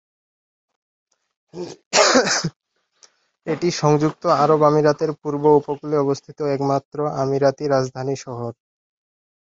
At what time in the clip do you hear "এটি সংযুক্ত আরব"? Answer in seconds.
3.47-4.59